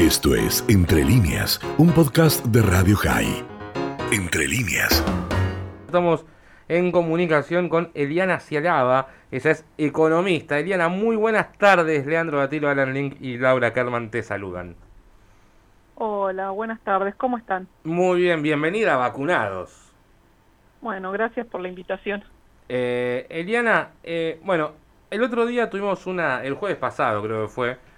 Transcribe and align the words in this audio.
Esto 0.00 0.34
es 0.34 0.64
Entre 0.70 1.04
líneas, 1.04 1.60
un 1.76 1.92
podcast 1.92 2.42
de 2.46 2.62
Radio 2.62 2.96
High. 2.96 3.44
Entre 4.10 4.48
líneas. 4.48 5.04
Estamos 5.84 6.24
en 6.68 6.90
comunicación 6.90 7.68
con 7.68 7.90
Eliana 7.92 8.40
Cialaba, 8.40 9.08
ella 9.30 9.50
es 9.50 9.66
economista. 9.76 10.58
Eliana, 10.58 10.88
muy 10.88 11.16
buenas 11.16 11.52
tardes. 11.58 12.06
Leandro 12.06 12.38
Batilo, 12.38 12.70
Alan 12.70 12.94
Link 12.94 13.16
y 13.20 13.36
Laura 13.36 13.74
Kerman 13.74 14.10
te 14.10 14.22
saludan. 14.22 14.74
Hola, 15.96 16.48
buenas 16.48 16.80
tardes, 16.80 17.14
¿cómo 17.16 17.36
están? 17.36 17.68
Muy 17.84 18.22
bien, 18.22 18.40
bienvenida 18.40 18.94
a 18.94 18.96
Vacunados. 18.96 19.92
Bueno, 20.80 21.12
gracias 21.12 21.46
por 21.46 21.60
la 21.60 21.68
invitación. 21.68 22.24
Eh, 22.70 23.26
Eliana, 23.28 23.90
eh, 24.02 24.40
bueno, 24.44 24.72
el 25.10 25.22
otro 25.22 25.44
día 25.44 25.68
tuvimos 25.68 26.06
una, 26.06 26.42
el 26.42 26.54
jueves 26.54 26.78
pasado 26.78 27.22
creo 27.22 27.42
que 27.42 27.48
fue, 27.48 27.89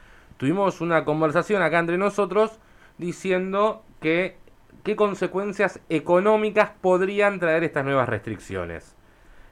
tuvimos 0.43 0.81
una 0.81 1.05
conversación 1.05 1.63
acá 1.63 1.79
entre 1.79 1.97
nosotros 1.99 2.59
diciendo 2.99 3.85
que 4.01 4.39
qué 4.83 4.97
consecuencias 4.97 5.81
económicas 5.89 6.71
podrían 6.81 7.39
traer 7.39 7.63
estas 7.63 7.85
nuevas 7.85 8.09
restricciones. 8.09 8.97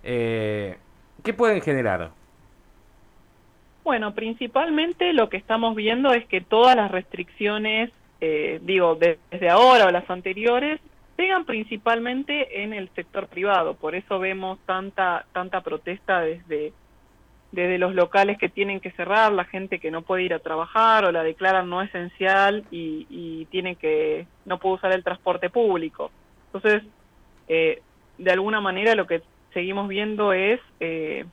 Eh, 0.02 0.78
¿Qué 1.22 1.32
pueden 1.32 1.60
generar? 1.60 2.10
Bueno, 3.84 4.14
principalmente 4.16 5.12
lo 5.12 5.28
que 5.28 5.36
estamos 5.36 5.76
viendo 5.76 6.12
es 6.12 6.26
que 6.26 6.40
todas 6.40 6.74
las 6.74 6.90
restricciones, 6.90 7.92
eh, 8.20 8.58
digo, 8.60 8.96
desde 8.96 9.48
ahora 9.48 9.86
o 9.86 9.90
las 9.92 10.10
anteriores, 10.10 10.80
pegan 11.14 11.44
principalmente 11.44 12.64
en 12.64 12.72
el 12.72 12.88
sector 12.96 13.28
privado. 13.28 13.74
Por 13.74 13.94
eso 13.94 14.18
vemos 14.18 14.58
tanta 14.66 15.24
tanta 15.32 15.60
protesta 15.60 16.20
desde 16.22 16.72
desde 17.52 17.78
los 17.78 17.94
locales 17.94 18.38
que 18.38 18.48
tienen 18.48 18.80
que 18.80 18.92
cerrar, 18.92 19.32
la 19.32 19.44
gente 19.44 19.80
que 19.80 19.90
no 19.90 20.02
puede 20.02 20.22
ir 20.22 20.34
a 20.34 20.38
trabajar 20.38 21.04
o 21.04 21.12
la 21.12 21.22
declaran 21.22 21.68
no 21.68 21.82
esencial 21.82 22.64
y, 22.70 23.06
y 23.10 23.46
tiene 23.46 23.74
que 23.74 24.26
no 24.44 24.58
puede 24.58 24.76
usar 24.76 24.92
el 24.92 25.02
transporte 25.02 25.50
público. 25.50 26.10
Entonces, 26.52 26.84
eh, 27.48 27.82
de 28.18 28.30
alguna 28.30 28.60
manera 28.60 28.94
lo 28.94 29.06
que 29.06 29.22
seguimos 29.52 29.88
viendo 29.88 30.32
es 30.32 30.60
eh, 30.78 31.24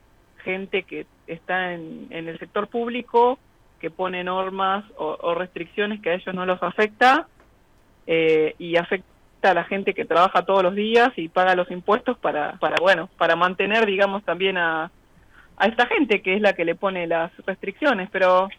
gente 0.44 0.84
que 0.84 1.06
está 1.28 1.74
en, 1.74 2.08
en, 2.10 2.28
el 2.28 2.40
sector 2.40 2.68
público 2.68 3.38
que 3.80 3.92
pone 3.92 4.24
normas 4.24 4.86
o, 4.98 5.18
o, 5.22 5.36
restricciones 5.36 6.02
que 6.02 6.10
a 6.10 6.14
ellos 6.16 6.34
no 6.34 6.46
los 6.46 6.64
afecta 6.64 7.28
eh, 8.08 8.56
y 8.58 8.78
afecta 8.78 9.06
a 9.44 9.54
la 9.54 9.66
gente 9.66 9.94
que 9.94 10.06
trabaja 10.06 10.46
todos 10.46 10.64
los 10.64 10.74
días 10.74 11.10
y 11.16 11.28
paga 11.28 11.56
los 11.56 11.70
impuestos 11.70 12.18
para, 12.18 12.54
para 12.54 12.78
bueno, 12.82 13.08
para 13.18 13.36
mantener, 13.36 13.86
digamos, 13.86 14.24
también 14.24 14.58
a, 14.58 14.90
a 15.58 15.68
esta 15.68 15.88
gente 15.88 16.22
que 16.22 16.36
es 16.36 16.42
la 16.42 16.54
que 16.54 16.66
le 16.66 16.76
pone 16.76 17.08
las 17.08 17.32
restricciones, 17.46 18.10
pero 18.12 18.50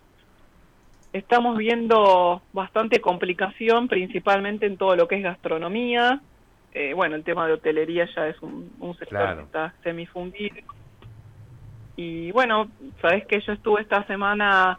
estamos 1.12 1.56
viendo 1.56 2.42
bastante 2.52 3.00
complicación, 3.00 3.88
principalmente 3.88 4.66
en 4.66 4.76
todo 4.76 4.96
lo 4.96 5.08
que 5.08 5.16
es 5.16 5.22
gastronomía. 5.22 6.20
Eh, 6.74 6.92
bueno, 6.94 7.16
el 7.16 7.24
tema 7.24 7.46
de 7.46 7.54
hotelería 7.54 8.08
ya 8.14 8.28
es 8.28 8.40
un, 8.42 8.70
un 8.80 8.92
sector 8.96 9.18
claro. 9.18 9.36
que 9.38 9.44
está 9.44 9.74
semifundido. 9.82 10.56
Y 11.96 12.30
bueno, 12.32 12.68
sabes 13.00 13.26
que 13.26 13.40
yo 13.40 13.52
estuve 13.52 13.80
esta 13.80 14.04
semana 14.06 14.78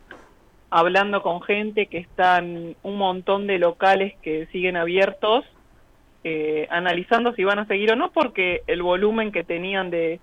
hablando 0.70 1.22
con 1.22 1.42
gente 1.42 1.88
que 1.88 1.98
están 1.98 2.76
un 2.84 2.98
montón 2.98 3.48
de 3.48 3.58
locales 3.58 4.14
que 4.22 4.46
siguen 4.48 4.78
abiertos, 4.78 5.46
eh, 6.24 6.68
analizando 6.70 7.34
si 7.34 7.44
van 7.44 7.60
a 7.60 7.66
seguir 7.66 7.92
o 7.92 7.96
no, 7.96 8.12
porque 8.12 8.62
el 8.68 8.84
volumen 8.84 9.32
que 9.32 9.44
tenían 9.44 9.90
de, 9.90 10.20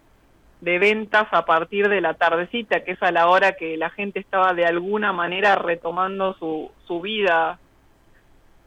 de 0.60 0.78
ventas 0.78 1.28
a 1.32 1.44
partir 1.44 1.88
de 1.88 2.00
la 2.00 2.14
tardecita, 2.14 2.82
que 2.84 2.92
es 2.92 3.02
a 3.02 3.12
la 3.12 3.28
hora 3.28 3.52
que 3.52 3.76
la 3.76 3.90
gente 3.90 4.20
estaba 4.20 4.54
de 4.54 4.66
alguna 4.66 5.12
manera 5.12 5.56
retomando 5.56 6.34
su, 6.34 6.70
su 6.86 7.00
vida, 7.00 7.58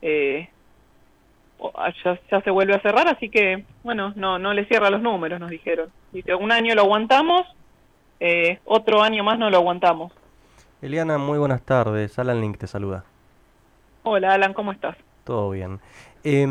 eh, 0.02 0.50
ya, 2.04 2.20
ya, 2.32 2.42
se 2.42 2.52
vuelve 2.52 2.76
a 2.76 2.82
cerrar, 2.82 3.08
así 3.08 3.30
que, 3.30 3.66
bueno, 3.84 4.14
no, 4.16 4.40
no 4.40 4.54
le 4.54 4.66
cierra 4.66 4.90
los 4.90 5.02
números, 5.02 5.40
nos 5.40 5.50
dijeron. 5.50 5.90
Dice, 6.12 6.36
un 6.36 6.52
año 6.52 6.76
lo 6.76 6.84
aguantamos, 6.84 7.48
eh, 8.20 8.60
otro 8.66 9.02
año 9.02 9.24
más 9.24 9.40
no 9.40 9.50
lo 9.50 9.58
aguantamos. 9.58 10.14
Eliana, 10.82 11.18
muy 11.18 11.38
buenas 11.38 11.62
tardes. 11.64 12.18
Alan 12.20 12.40
Link 12.40 12.58
te 12.58 12.68
saluda. 12.68 13.04
Hola, 14.04 14.34
Alan, 14.34 14.54
¿cómo 14.54 14.72
estás? 14.72 14.96
Todo 15.26 15.50
bien. 15.50 15.80
Eh, 16.24 16.48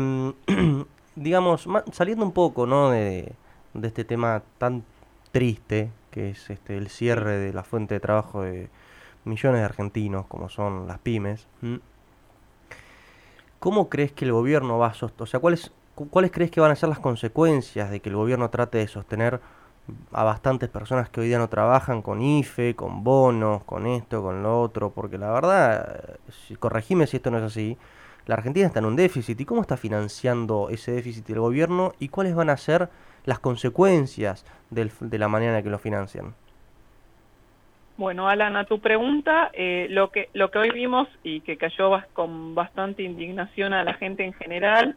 digamos, 1.15 1.67
saliendo 1.91 2.23
un 2.23 2.33
poco, 2.33 2.67
¿no?, 2.67 2.91
de, 2.91 3.33
de 3.73 3.87
este 3.87 4.03
tema 4.03 4.43
tan 4.57 4.83
triste, 5.31 5.91
que 6.11 6.31
es 6.31 6.49
este 6.49 6.77
el 6.77 6.89
cierre 6.89 7.37
de 7.37 7.53
la 7.53 7.63
fuente 7.63 7.95
de 7.95 7.99
trabajo 7.99 8.41
de 8.41 8.69
millones 9.25 9.61
de 9.61 9.65
argentinos, 9.65 10.25
como 10.27 10.49
son 10.49 10.87
las 10.87 10.99
pymes. 10.99 11.47
¿Cómo 13.59 13.89
crees 13.89 14.11
que 14.11 14.25
el 14.25 14.31
gobierno 14.31 14.77
va 14.77 14.87
a 14.87 14.93
sostener, 14.93 15.23
o 15.23 15.25
sea, 15.25 15.39
cuáles, 15.39 15.71
cuáles 16.09 16.31
crees 16.31 16.49
que 16.49 16.61
van 16.61 16.71
a 16.71 16.75
ser 16.75 16.89
las 16.89 16.99
consecuencias 16.99 17.91
de 17.91 17.99
que 17.99 18.09
el 18.09 18.15
gobierno 18.15 18.49
trate 18.49 18.77
de 18.77 18.87
sostener 18.87 19.41
a 20.11 20.23
bastantes 20.23 20.69
personas 20.69 21.09
que 21.09 21.21
hoy 21.21 21.27
día 21.27 21.39
no 21.39 21.49
trabajan 21.49 22.01
con 22.01 22.21
IFE, 22.21 22.75
con 22.75 23.03
bonos, 23.03 23.63
con 23.63 23.85
esto, 23.87 24.21
con 24.21 24.43
lo 24.43 24.61
otro? 24.61 24.91
Porque 24.91 25.17
la 25.17 25.31
verdad, 25.31 26.17
si, 26.47 26.55
corregime 26.55 27.07
si 27.07 27.17
esto 27.17 27.31
no 27.31 27.37
es 27.37 27.43
así, 27.43 27.77
la 28.25 28.35
Argentina 28.35 28.67
está 28.67 28.79
en 28.79 28.85
un 28.85 28.95
déficit. 28.95 29.39
¿Y 29.41 29.45
cómo 29.45 29.61
está 29.61 29.77
financiando 29.77 30.69
ese 30.69 30.91
déficit 30.91 31.29
el 31.29 31.39
gobierno? 31.39 31.93
¿Y 31.99 32.09
cuáles 32.09 32.35
van 32.35 32.49
a 32.49 32.57
ser 32.57 32.89
las 33.29 33.39
consecuencias 33.39 34.43
del, 34.71 34.91
de 34.99 35.17
la 35.19 35.27
manera 35.27 35.57
en 35.57 35.63
que 35.63 35.69
lo 35.69 35.77
financian? 35.77 36.33
Bueno, 37.95 38.27
Alan, 38.27 38.55
a 38.57 38.63
tu 38.65 38.79
pregunta, 38.79 39.51
eh, 39.53 39.87
lo 39.89 40.09
que 40.09 40.29
lo 40.33 40.49
que 40.49 40.57
hoy 40.57 40.71
vimos 40.71 41.07
y 41.21 41.41
que 41.41 41.57
cayó 41.57 41.91
con 42.13 42.55
bastante 42.55 43.03
indignación 43.03 43.73
a 43.73 43.83
la 43.83 43.93
gente 43.93 44.23
en 44.23 44.33
general 44.33 44.95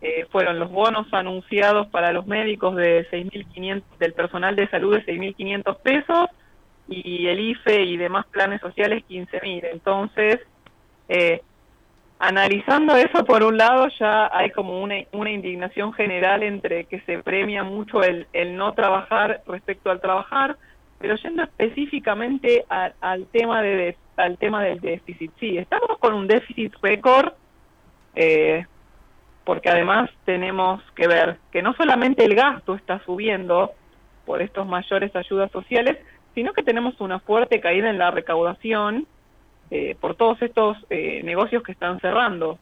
eh, 0.00 0.26
fueron 0.30 0.58
los 0.58 0.70
bonos 0.70 1.12
anunciados 1.12 1.86
para 1.88 2.12
los 2.12 2.26
médicos 2.26 2.74
de 2.76 3.06
6.500 3.10 3.82
del 3.98 4.12
personal 4.14 4.56
de 4.56 4.68
salud 4.68 4.94
de 4.96 5.04
6.500 5.04 5.76
pesos 5.78 6.30
y 6.88 7.26
el 7.26 7.40
IFE 7.40 7.82
y 7.82 7.96
demás 7.96 8.24
planes 8.26 8.60
sociales 8.60 9.04
15.000. 9.10 9.68
Entonces, 9.72 10.40
eh, 11.08 11.42
analizando 12.18 12.96
eso 12.96 13.24
por 13.24 13.42
un 13.42 13.56
lado 13.56 13.88
ya 13.98 14.30
hay 14.32 14.50
como 14.50 14.82
una, 14.82 14.96
una 15.12 15.30
indignación 15.30 15.92
general 15.92 16.42
entre 16.42 16.84
que 16.84 17.00
se 17.00 17.22
premia 17.22 17.64
mucho 17.64 18.02
el, 18.02 18.26
el 18.32 18.56
no 18.56 18.72
trabajar 18.72 19.42
respecto 19.46 19.90
al 19.90 20.00
trabajar 20.00 20.56
pero 20.98 21.16
yendo 21.16 21.42
específicamente 21.42 22.64
al 22.68 23.26
tema 23.26 23.60
de 23.60 23.96
al 24.16 24.38
tema 24.38 24.62
del 24.62 24.80
déficit. 24.80 25.32
Sí 25.40 25.58
estamos 25.58 25.98
con 25.98 26.14
un 26.14 26.26
déficit 26.26 26.72
récord 26.80 27.32
eh, 28.14 28.64
porque 29.44 29.68
además 29.68 30.08
tenemos 30.24 30.82
que 30.94 31.06
ver 31.08 31.38
que 31.50 31.62
no 31.62 31.74
solamente 31.74 32.24
el 32.24 32.34
gasto 32.34 32.74
está 32.74 33.00
subiendo 33.04 33.72
por 34.24 34.40
estos 34.40 34.66
mayores 34.66 35.14
ayudas 35.14 35.50
sociales 35.50 35.98
sino 36.34 36.52
que 36.52 36.62
tenemos 36.62 37.00
una 37.00 37.20
fuerte 37.20 37.60
caída 37.60 37.90
en 37.90 37.98
la 37.98 38.10
recaudación 38.10 39.06
eh, 39.70 39.96
por 40.00 40.14
todos 40.14 40.40
estos 40.42 40.76
eh, 40.90 41.22
negocios 41.24 41.62
que 41.62 41.72
están 41.72 42.00
cerrando. 42.00 42.58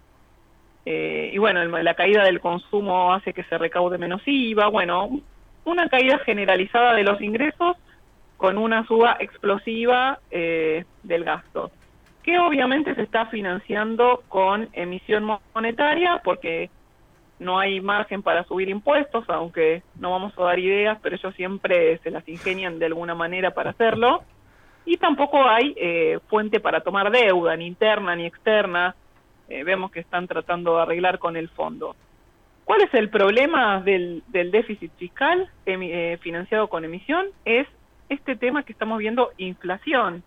Eh, 0.84 1.30
y 1.32 1.38
bueno, 1.38 1.64
la 1.64 1.94
caída 1.94 2.24
del 2.24 2.40
consumo 2.40 3.12
hace 3.12 3.32
que 3.32 3.44
se 3.44 3.56
recaude 3.56 3.98
menos 3.98 4.22
IVA, 4.26 4.68
bueno, 4.68 5.20
una 5.64 5.88
caída 5.88 6.18
generalizada 6.18 6.94
de 6.94 7.04
los 7.04 7.20
ingresos 7.20 7.76
con 8.36 8.58
una 8.58 8.84
suba 8.86 9.16
explosiva 9.20 10.18
eh, 10.32 10.84
del 11.04 11.22
gasto, 11.22 11.70
que 12.24 12.40
obviamente 12.40 12.94
se 12.96 13.02
está 13.02 13.26
financiando 13.26 14.24
con 14.28 14.68
emisión 14.72 15.38
monetaria 15.54 16.20
porque 16.24 16.68
no 17.38 17.60
hay 17.60 17.80
margen 17.80 18.22
para 18.22 18.42
subir 18.44 18.68
impuestos, 18.68 19.24
aunque 19.28 19.82
no 19.96 20.10
vamos 20.10 20.32
a 20.36 20.42
dar 20.42 20.58
ideas, 20.58 20.98
pero 21.02 21.14
ellos 21.14 21.34
siempre 21.36 21.98
se 21.98 22.10
las 22.10 22.28
ingenian 22.28 22.80
de 22.80 22.86
alguna 22.86 23.14
manera 23.14 23.52
para 23.52 23.70
hacerlo 23.70 24.24
y 24.84 24.96
tampoco 24.96 25.48
hay 25.48 25.74
eh, 25.76 26.18
fuente 26.28 26.60
para 26.60 26.80
tomar 26.80 27.10
deuda, 27.10 27.56
ni 27.56 27.66
interna 27.66 28.16
ni 28.16 28.26
externa. 28.26 28.94
Eh, 29.48 29.64
vemos 29.64 29.90
que 29.90 30.00
están 30.00 30.26
tratando 30.26 30.76
de 30.76 30.82
arreglar 30.82 31.18
con 31.18 31.36
el 31.36 31.48
fondo. 31.48 31.94
¿Cuál 32.64 32.82
es 32.82 32.94
el 32.94 33.10
problema 33.10 33.80
del, 33.80 34.22
del 34.28 34.50
déficit 34.50 34.92
fiscal 34.96 35.50
eh, 35.66 36.18
financiado 36.20 36.68
con 36.68 36.84
emisión? 36.84 37.26
Es 37.44 37.66
este 38.08 38.36
tema 38.36 38.62
que 38.62 38.72
estamos 38.72 38.98
viendo, 38.98 39.30
inflación. 39.36 40.22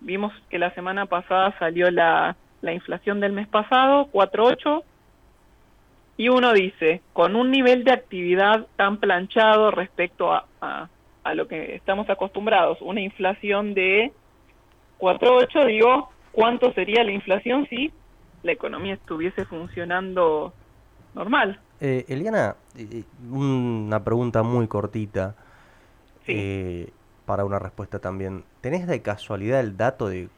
Vimos 0.00 0.32
que 0.48 0.58
la 0.58 0.72
semana 0.74 1.06
pasada 1.06 1.54
salió 1.58 1.90
la, 1.90 2.36
la 2.62 2.72
inflación 2.72 3.20
del 3.20 3.32
mes 3.32 3.46
pasado, 3.48 4.08
4.8, 4.12 4.82
y 6.16 6.28
uno 6.28 6.52
dice, 6.52 7.02
con 7.12 7.36
un 7.36 7.50
nivel 7.50 7.84
de 7.84 7.92
actividad 7.92 8.66
tan 8.76 8.98
planchado 8.98 9.70
respecto 9.70 10.32
a, 10.32 10.46
a 10.60 10.88
a 11.24 11.34
lo 11.34 11.46
que 11.48 11.74
estamos 11.74 12.08
acostumbrados, 12.08 12.78
una 12.80 13.00
inflación 13.00 13.74
de 13.74 14.12
4.8, 14.98 15.66
digo, 15.66 16.08
¿cuánto 16.32 16.72
sería 16.72 17.04
la 17.04 17.12
inflación 17.12 17.66
si 17.68 17.92
la 18.42 18.52
economía 18.52 18.94
estuviese 18.94 19.44
funcionando 19.44 20.52
normal? 21.14 21.60
Eh, 21.80 22.04
Eliana, 22.08 22.56
una 23.30 24.02
pregunta 24.04 24.42
muy 24.42 24.66
cortita 24.68 25.34
sí. 26.26 26.32
eh, 26.36 26.90
para 27.26 27.44
una 27.44 27.58
respuesta 27.58 27.98
también. 27.98 28.44
¿Tenés 28.60 28.86
de 28.86 29.00
casualidad 29.02 29.60
el 29.60 29.76
dato 29.76 30.08
de 30.08 30.28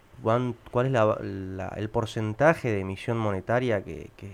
cuál 0.70 0.87
es 0.87 0.93
la, 0.93 1.17
la- 1.20 1.73
el 1.76 1.88
porcentaje 1.88 2.70
de 2.70 2.81
emisión 2.81 3.19
monetaria 3.19 3.82
que, 3.82 4.11
que, 4.17 4.31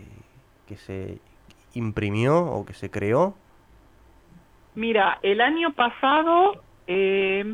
que 0.67 0.77
se 0.77 1.19
imprimió 1.75 2.45
o 2.45 2.67
que 2.67 2.75
se 2.75 2.91
creó? 2.91 3.35
Mira, 4.79 5.19
el 5.23 5.41
año 5.41 5.73
pasado 5.73 6.63
eh, 6.87 7.45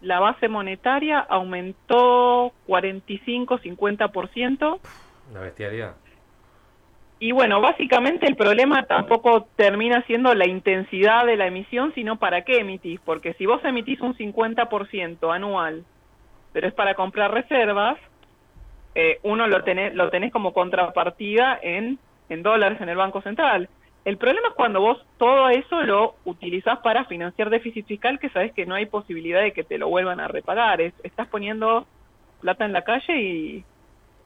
la 0.00 0.18
base 0.18 0.48
monetaria 0.48 1.18
aumentó 1.18 2.54
45-50%. 2.66 4.80
Una 5.30 5.40
bestialidad. 5.40 5.96
Y 7.18 7.32
bueno, 7.32 7.60
básicamente 7.60 8.26
el 8.26 8.34
problema 8.34 8.84
tampoco 8.84 9.46
termina 9.56 10.02
siendo 10.06 10.34
la 10.34 10.46
intensidad 10.46 11.26
de 11.26 11.36
la 11.36 11.48
emisión, 11.48 11.92
sino 11.94 12.18
para 12.18 12.46
qué 12.46 12.60
emitís. 12.60 12.98
Porque 13.04 13.34
si 13.34 13.44
vos 13.44 13.62
emitís 13.62 14.00
un 14.00 14.16
50% 14.16 15.34
anual, 15.34 15.84
pero 16.54 16.66
es 16.66 16.72
para 16.72 16.94
comprar 16.94 17.30
reservas, 17.30 17.98
eh, 18.94 19.18
uno 19.22 19.46
lo 19.48 19.64
tenés, 19.64 19.94
lo 19.94 20.08
tenés 20.08 20.32
como 20.32 20.54
contrapartida 20.54 21.58
en, 21.60 21.98
en 22.30 22.42
dólares 22.42 22.80
en 22.80 22.88
el 22.88 22.96
Banco 22.96 23.20
Central. 23.20 23.68
El 24.04 24.16
problema 24.16 24.48
es 24.48 24.54
cuando 24.54 24.80
vos 24.80 24.98
todo 25.18 25.48
eso 25.50 25.82
lo 25.82 26.16
utilizás 26.24 26.78
para 26.80 27.04
financiar 27.04 27.50
déficit 27.50 27.86
fiscal 27.86 28.18
que 28.18 28.30
sabes 28.30 28.52
que 28.54 28.64
no 28.66 28.74
hay 28.74 28.86
posibilidad 28.86 29.42
de 29.42 29.52
que 29.52 29.64
te 29.64 29.78
lo 29.78 29.88
vuelvan 29.88 30.20
a 30.20 30.28
repagar. 30.28 30.80
Es- 30.80 30.94
estás 31.02 31.28
poniendo 31.28 31.86
plata 32.40 32.64
en 32.64 32.72
la 32.72 32.82
calle 32.82 33.20
y, 33.20 33.64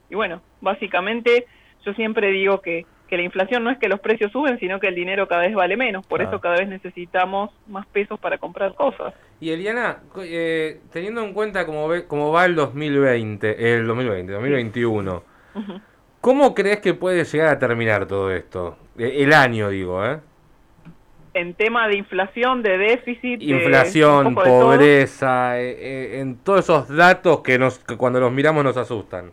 y 0.08 0.14
bueno, 0.14 0.42
básicamente 0.60 1.46
yo 1.84 1.92
siempre 1.94 2.28
digo 2.30 2.60
que, 2.60 2.86
que 3.08 3.16
la 3.16 3.24
inflación 3.24 3.64
no 3.64 3.70
es 3.70 3.78
que 3.78 3.88
los 3.88 4.00
precios 4.00 4.30
suben, 4.30 4.58
sino 4.60 4.78
que 4.78 4.86
el 4.88 4.94
dinero 4.94 5.26
cada 5.26 5.42
vez 5.42 5.54
vale 5.54 5.76
menos. 5.76 6.06
Por 6.06 6.22
eso 6.22 6.40
cada 6.40 6.56
vez 6.56 6.68
necesitamos 6.68 7.50
más 7.66 7.86
pesos 7.88 8.18
para 8.20 8.38
comprar 8.38 8.74
cosas. 8.74 9.12
Y 9.40 9.50
Eliana, 9.50 10.02
eh, 10.22 10.80
teniendo 10.92 11.22
en 11.24 11.34
cuenta 11.34 11.66
cómo, 11.66 11.88
ve, 11.88 12.06
cómo 12.06 12.30
va 12.32 12.44
el 12.46 12.54
2020, 12.54 13.74
el 13.74 13.86
2020, 13.86 14.32
2021, 14.32 15.22
Ujú. 15.54 15.80
¿Cómo 16.24 16.54
crees 16.54 16.80
que 16.80 16.94
puede 16.94 17.22
llegar 17.24 17.48
a 17.48 17.58
terminar 17.58 18.06
todo 18.06 18.30
esto? 18.32 18.78
Eh, 18.98 19.16
El 19.18 19.34
año, 19.34 19.68
digo, 19.68 20.02
¿eh? 20.06 20.20
En 21.34 21.52
tema 21.52 21.86
de 21.86 21.96
inflación, 21.98 22.62
de 22.62 22.78
déficit, 22.78 23.42
Inflación, 23.42 24.34
todo. 24.34 24.44
pobreza, 24.44 25.60
eh, 25.60 25.76
eh, 26.16 26.20
en 26.20 26.36
todos 26.38 26.60
esos 26.60 26.88
datos 26.88 27.40
que, 27.42 27.58
nos, 27.58 27.78
que 27.80 27.96
cuando 27.98 28.20
los 28.20 28.32
miramos 28.32 28.64
nos 28.64 28.76
asustan. 28.78 29.32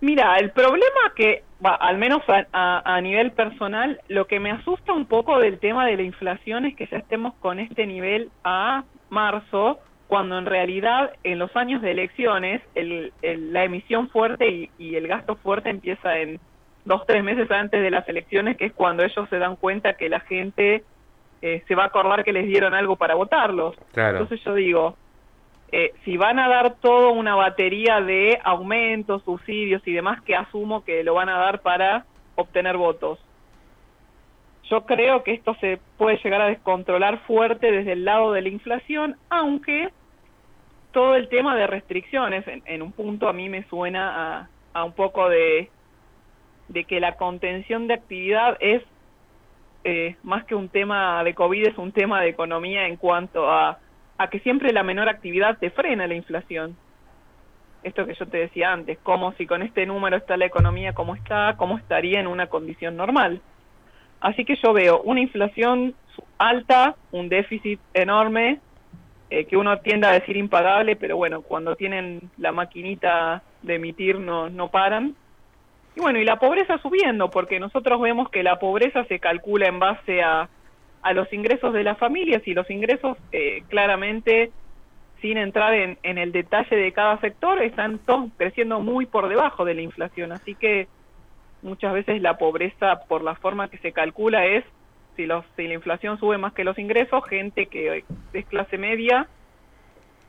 Mira, 0.00 0.36
el 0.36 0.50
problema 0.52 1.12
que, 1.16 1.42
al 1.62 1.96
menos 1.98 2.22
a, 2.28 2.46
a- 2.52 2.96
a 2.96 3.00
nivel 3.00 3.32
personal, 3.32 4.00
lo 4.08 4.26
que 4.26 4.38
me 4.38 4.50
asusta 4.52 4.92
un 4.92 5.06
poco 5.06 5.38
del 5.40 5.58
tema 5.58 5.86
de 5.86 5.96
la 5.96 6.02
inflación 6.02 6.66
es 6.66 6.76
que 6.76 6.86
ya 6.86 6.98
estemos 6.98 7.34
con 7.40 7.58
este 7.58 7.86
nivel 7.86 8.30
a 8.44 8.84
marzo, 9.08 9.80
cuando 10.14 10.38
en 10.38 10.46
realidad 10.46 11.10
en 11.24 11.40
los 11.40 11.56
años 11.56 11.82
de 11.82 11.90
elecciones 11.90 12.62
el- 12.76 13.12
el- 13.20 13.52
la 13.52 13.64
emisión 13.64 14.08
fuerte 14.10 14.48
y, 14.48 14.70
y 14.78 14.94
el 14.94 15.08
gasto 15.08 15.34
fuerte 15.34 15.70
empieza 15.70 16.18
en 16.20 16.38
dos, 16.84 17.04
tres 17.04 17.24
meses 17.24 17.50
antes 17.50 17.82
de 17.82 17.90
las 17.90 18.08
elecciones, 18.08 18.56
que 18.56 18.66
es 18.66 18.72
cuando 18.72 19.02
ellos 19.02 19.28
se 19.28 19.38
dan 19.40 19.56
cuenta 19.56 19.94
que 19.94 20.08
la 20.08 20.20
gente 20.20 20.84
eh, 21.42 21.64
se 21.66 21.74
va 21.74 21.82
a 21.82 21.86
acordar 21.86 22.22
que 22.22 22.32
les 22.32 22.46
dieron 22.46 22.74
algo 22.74 22.94
para 22.94 23.16
votarlos. 23.16 23.74
Claro. 23.92 24.18
Entonces 24.20 24.40
yo 24.44 24.54
digo, 24.54 24.96
eh, 25.72 25.92
si 26.04 26.16
van 26.16 26.38
a 26.38 26.48
dar 26.48 26.76
toda 26.76 27.08
una 27.08 27.34
batería 27.34 28.00
de 28.00 28.38
aumentos, 28.44 29.24
subsidios 29.24 29.82
y 29.84 29.94
demás, 29.94 30.22
que 30.22 30.36
asumo 30.36 30.84
que 30.84 31.02
lo 31.02 31.14
van 31.14 31.28
a 31.28 31.38
dar 31.38 31.60
para 31.60 32.04
obtener 32.36 32.76
votos. 32.76 33.18
Yo 34.70 34.86
creo 34.86 35.24
que 35.24 35.32
esto 35.32 35.56
se 35.60 35.80
puede 35.98 36.18
llegar 36.22 36.40
a 36.40 36.46
descontrolar 36.46 37.18
fuerte 37.26 37.72
desde 37.72 37.92
el 37.94 38.04
lado 38.04 38.32
de 38.32 38.42
la 38.42 38.48
inflación, 38.48 39.16
aunque 39.28 39.88
todo 40.94 41.16
el 41.16 41.28
tema 41.28 41.56
de 41.56 41.66
restricciones 41.66 42.46
en, 42.48 42.62
en 42.64 42.80
un 42.80 42.92
punto 42.92 43.28
a 43.28 43.34
mí 43.34 43.50
me 43.50 43.64
suena 43.64 44.38
a, 44.38 44.48
a 44.72 44.84
un 44.84 44.92
poco 44.92 45.28
de, 45.28 45.68
de 46.68 46.84
que 46.84 47.00
la 47.00 47.16
contención 47.16 47.86
de 47.88 47.94
actividad 47.94 48.56
es 48.60 48.82
eh, 49.82 50.16
más 50.22 50.44
que 50.44 50.54
un 50.54 50.70
tema 50.70 51.22
de 51.24 51.34
COVID, 51.34 51.66
es 51.66 51.76
un 51.78 51.92
tema 51.92 52.22
de 52.22 52.28
economía 52.28 52.86
en 52.86 52.96
cuanto 52.96 53.50
a, 53.50 53.78
a 54.16 54.30
que 54.30 54.38
siempre 54.38 54.72
la 54.72 54.84
menor 54.84 55.08
actividad 55.08 55.58
te 55.58 55.70
frena 55.70 56.06
la 56.06 56.14
inflación. 56.14 56.76
Esto 57.82 58.06
que 58.06 58.14
yo 58.14 58.26
te 58.26 58.38
decía 58.38 58.72
antes, 58.72 58.96
como 59.02 59.32
si 59.32 59.46
con 59.46 59.62
este 59.62 59.84
número 59.84 60.16
está 60.16 60.38
la 60.38 60.46
economía 60.46 60.94
como 60.94 61.14
está, 61.16 61.56
cómo 61.58 61.76
estaría 61.76 62.20
en 62.20 62.28
una 62.28 62.46
condición 62.46 62.96
normal. 62.96 63.42
Así 64.20 64.44
que 64.44 64.56
yo 64.56 64.72
veo 64.72 65.02
una 65.02 65.20
inflación 65.20 65.94
alta, 66.38 66.94
un 67.10 67.28
déficit 67.28 67.80
enorme, 67.92 68.60
eh, 69.34 69.46
que 69.46 69.56
uno 69.56 69.80
tiende 69.80 70.06
a 70.06 70.12
decir 70.12 70.36
impagable, 70.36 70.94
pero 70.94 71.16
bueno, 71.16 71.42
cuando 71.42 71.74
tienen 71.74 72.30
la 72.38 72.52
maquinita 72.52 73.42
de 73.62 73.74
emitir 73.74 74.20
no, 74.20 74.48
no 74.48 74.68
paran. 74.68 75.16
Y 75.96 76.00
bueno, 76.00 76.20
y 76.20 76.24
la 76.24 76.38
pobreza 76.38 76.78
subiendo, 76.78 77.32
porque 77.32 77.58
nosotros 77.58 78.00
vemos 78.00 78.30
que 78.30 78.44
la 78.44 78.60
pobreza 78.60 79.04
se 79.06 79.18
calcula 79.18 79.66
en 79.66 79.80
base 79.80 80.22
a, 80.22 80.48
a 81.02 81.12
los 81.14 81.32
ingresos 81.32 81.72
de 81.72 81.82
las 81.82 81.98
familias 81.98 82.42
y 82.46 82.54
los 82.54 82.70
ingresos 82.70 83.16
eh, 83.32 83.64
claramente, 83.68 84.52
sin 85.20 85.36
entrar 85.36 85.74
en, 85.74 85.98
en 86.04 86.18
el 86.18 86.30
detalle 86.30 86.76
de 86.76 86.92
cada 86.92 87.18
sector, 87.18 87.60
están 87.60 87.98
todos 87.98 88.30
creciendo 88.36 88.78
muy 88.78 89.04
por 89.04 89.28
debajo 89.28 89.64
de 89.64 89.74
la 89.74 89.82
inflación. 89.82 90.30
Así 90.30 90.54
que 90.54 90.86
muchas 91.62 91.92
veces 91.92 92.22
la 92.22 92.38
pobreza, 92.38 93.00
por 93.08 93.24
la 93.24 93.34
forma 93.34 93.66
que 93.66 93.78
se 93.78 93.90
calcula, 93.90 94.46
es 94.46 94.64
si, 95.16 95.26
los, 95.26 95.44
si 95.56 95.66
la 95.66 95.74
inflación 95.74 96.18
sube 96.18 96.38
más 96.38 96.52
que 96.52 96.64
los 96.64 96.78
ingresos, 96.78 97.24
gente 97.24 97.66
que 97.66 98.04
es 98.32 98.46
clase 98.46 98.78
media 98.78 99.28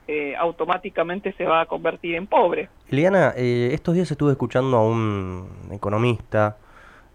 eh, 0.07 0.35
automáticamente 0.37 1.33
se 1.33 1.45
va 1.45 1.61
a 1.61 1.65
convertir 1.65 2.13
en 2.13 2.27
pobre. 2.27 2.69
Eliana, 2.89 3.33
eh, 3.35 3.69
estos 3.73 3.95
días 3.95 4.11
estuve 4.11 4.33
escuchando 4.33 4.77
a 4.77 4.87
un 4.87 5.47
economista 5.71 6.57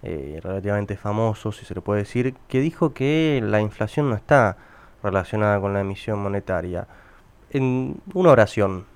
eh, 0.03 0.41
relativamente 0.43 0.97
famoso, 0.97 1.53
si 1.53 1.65
se 1.65 1.75
le 1.75 1.83
puede 1.83 2.01
decir, 2.01 2.35
que 2.49 2.59
dijo 2.59 2.93
que 2.93 3.41
la 3.45 3.61
inflación 3.61 4.11
no 4.11 4.17
está 4.17 4.57
relacionada 5.05 5.61
con 5.61 5.73
la 5.73 5.83
emisión 5.83 6.21
monetaria. 6.21 6.89
En 7.51 8.01
una 8.13 8.33
oración, 8.33 8.87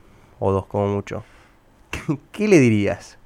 o 0.41 0.51
dos 0.51 0.67
como 0.67 0.89
mucho, 0.89 1.23
¿qué 2.33 2.49
le 2.49 2.59
dirías? 2.59 3.19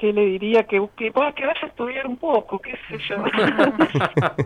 ¿Qué 0.00 0.12
le 0.14 0.24
diría? 0.24 0.62
Que, 0.64 0.78
que, 0.96 1.12
que 1.12 1.46
vaya 1.46 1.60
a 1.62 1.66
estudiar 1.66 2.06
un 2.06 2.16
poco, 2.16 2.58
qué 2.58 2.72
sé 2.88 2.98
yo. 3.08 3.16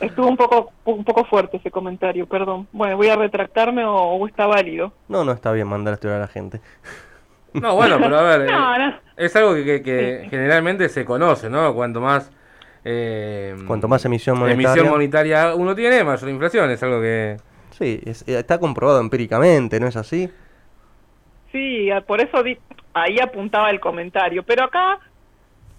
Estuvo 0.00 0.26
un 0.28 0.36
poco 0.36 0.72
un 0.84 1.04
poco 1.04 1.24
fuerte 1.24 1.58
ese 1.58 1.70
comentario, 1.70 2.26
perdón. 2.26 2.66
Bueno, 2.72 2.96
voy 2.96 3.08
a 3.08 3.16
retractarme 3.16 3.84
o, 3.84 3.94
o 3.94 4.26
está 4.26 4.46
válido. 4.46 4.92
No, 5.08 5.24
no 5.24 5.32
está 5.32 5.52
bien 5.52 5.68
mandar 5.68 5.92
a 5.92 5.94
estudiar 5.94 6.18
a 6.18 6.22
la 6.22 6.28
gente. 6.28 6.60
No, 7.54 7.76
bueno, 7.76 7.98
pero 8.00 8.18
a 8.18 8.22
ver, 8.22 8.40
No, 8.50 8.74
eh, 8.74 8.78
no. 8.78 8.94
es 9.16 9.36
algo 9.36 9.54
que, 9.54 9.64
que- 9.64 9.82
que 9.82 10.20
Sí. 10.24 10.30
generalmente 10.30 10.88
se 10.88 11.04
conoce, 11.04 11.48
¿no? 11.48 11.72
Cuanto 11.74 12.00
más... 12.00 12.30
eh, 12.84 13.54
Cuanto 13.66 13.86
más 13.88 14.04
emisión 14.04 14.38
monetaria. 14.38 14.68
emisión 14.70 14.88
monetaria 14.90 15.54
uno 15.54 15.74
tiene, 15.74 16.02
mayor 16.02 16.28
inflación, 16.30 16.70
es 16.70 16.82
algo 16.82 17.00
que... 17.00 17.36
Sí, 17.70 18.00
es- 18.04 18.26
está 18.26 18.58
comprobado 18.58 19.00
empíricamente, 19.00 19.78
¿no 19.78 19.86
es 19.86 19.96
así? 19.96 20.28
Sí, 21.52 21.90
por 22.06 22.20
eso 22.20 22.42
ahí 22.94 23.18
apuntaba 23.20 23.70
el 23.70 23.80
comentario. 23.80 24.42
Pero 24.42 24.64
acá 24.64 24.98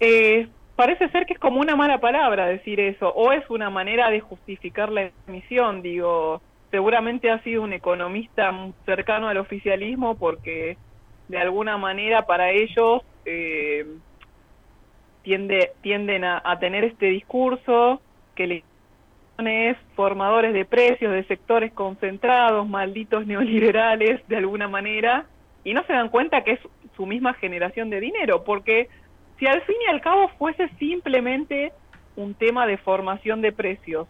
eh, 0.00 0.48
parece 0.76 1.08
ser 1.08 1.26
que 1.26 1.34
es 1.34 1.38
como 1.38 1.60
una 1.60 1.76
mala 1.76 1.98
palabra 1.98 2.46
decir 2.46 2.80
eso, 2.80 3.08
o 3.08 3.32
es 3.32 3.48
una 3.50 3.70
manera 3.70 4.10
de 4.10 4.20
justificar 4.20 4.90
la 4.90 5.10
emisión. 5.26 5.82
Digo, 5.82 6.40
seguramente 6.70 7.30
ha 7.30 7.42
sido 7.42 7.62
un 7.62 7.72
economista 7.72 8.52
cercano 8.84 9.28
al 9.28 9.38
oficialismo 9.38 10.16
porque 10.16 10.76
de 11.28 11.38
alguna 11.38 11.78
manera 11.78 12.26
para 12.26 12.50
ellos 12.50 13.02
eh, 13.24 13.86
tiende, 15.22 15.72
tienden 15.80 16.24
a, 16.24 16.42
a 16.44 16.58
tener 16.58 16.84
este 16.84 17.06
discurso 17.06 18.00
que 18.34 18.46
le 18.46 18.64
es 19.38 19.76
formadores 19.96 20.52
de 20.52 20.64
precios 20.64 21.12
de 21.12 21.24
sectores 21.24 21.72
concentrados, 21.72 22.68
malditos 22.68 23.26
neoliberales 23.26 24.26
de 24.28 24.36
alguna 24.36 24.68
manera, 24.68 25.26
y 25.64 25.74
no 25.74 25.82
se 25.84 25.92
dan 25.92 26.08
cuenta 26.08 26.44
que 26.44 26.52
es 26.52 26.60
su 26.96 27.06
misma 27.06 27.34
generación 27.34 27.90
de 27.90 28.00
dinero, 28.00 28.44
porque 28.44 28.88
si 29.38 29.46
al 29.46 29.62
fin 29.62 29.76
y 29.86 29.90
al 29.90 30.00
cabo 30.00 30.28
fuese 30.38 30.68
simplemente 30.78 31.72
un 32.16 32.34
tema 32.34 32.66
de 32.66 32.76
formación 32.78 33.40
de 33.40 33.52
precios, 33.52 34.06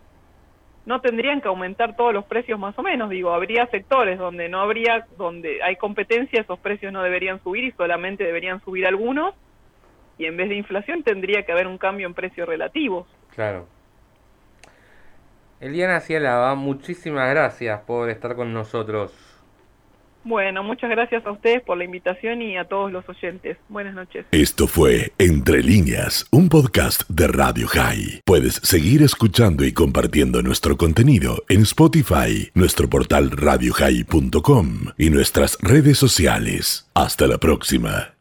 no 0.87 1.01
tendrían 1.01 1.41
que 1.41 1.49
aumentar 1.49 1.97
todos 1.97 2.13
los 2.13 2.25
precios 2.27 2.59
más 2.59 2.79
o 2.79 2.83
menos, 2.83 3.09
digo, 3.09 3.33
habría 3.33 3.67
sectores 3.69 4.19
donde 4.19 4.49
no 4.49 4.61
habría, 4.61 5.07
donde 5.17 5.63
hay 5.63 5.77
competencia, 5.77 6.43
esos 6.43 6.59
precios 6.59 6.93
no 6.93 7.03
deberían 7.03 7.43
subir 7.43 7.65
y 7.65 7.73
solamente 7.73 8.25
deberían 8.25 8.61
subir 8.61 8.87
algunos, 8.87 9.35
y 10.19 10.27
en 10.27 10.37
vez 10.37 10.51
de 10.51 10.57
inflación 10.57 11.03
tendría 11.03 11.45
que 11.45 11.53
haber 11.53 11.67
un 11.67 11.79
cambio 11.79 12.07
en 12.07 12.15
precios 12.15 12.47
relativos. 12.47 13.07
Claro. 13.35 13.67
Eliana 15.61 16.01
Cialaba, 16.01 16.55
muchísimas 16.55 17.31
gracias 17.31 17.81
por 17.81 18.11
estar 18.11 18.37
con 18.37 18.53
nosotros. 18.53 19.34
Bueno, 20.25 20.63
muchas 20.63 20.91
gracias 20.91 21.25
a 21.27 21.33
ustedes 21.33 21.63
por 21.63 21.77
la 21.77 21.85
invitación 21.85 22.41
y 22.41 22.57
a 22.57 22.65
todos 22.65 22.91
los 22.91 23.07
oyentes. 23.09 23.59
Buenas 23.69 23.95
noches. 23.95 24.25
Esto 24.31 24.67
fue 24.67 25.13
Entre 25.19 25.63
líneas, 25.63 26.27
un 26.31 26.49
podcast 26.49 27.03
de 27.09 27.29
Radio 27.29 27.69
High. 27.69 28.23
Puedes 28.25 28.55
seguir 28.55 29.03
escuchando 29.03 29.65
y 29.65 29.73
compartiendo 29.73 30.43
nuestro 30.43 30.77
contenido 30.77 31.45
en 31.49 31.63
Spotify, 31.63 32.51
nuestro 32.55 32.89
portal 32.89 33.31
radiohigh.com 33.31 34.69
y 34.97 35.11
nuestras 35.11 35.59
redes 35.61 35.99
sociales. 35.99 36.91
Hasta 36.95 37.27
la 37.27 37.39
próxima. 37.39 38.14